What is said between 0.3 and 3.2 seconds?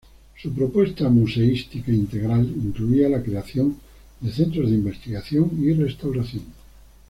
Su propuesta museística integral incluía